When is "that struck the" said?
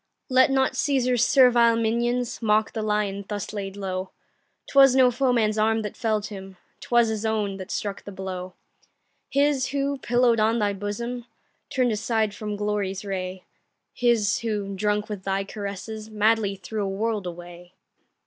7.57-8.11